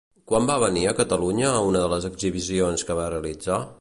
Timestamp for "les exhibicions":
1.93-2.87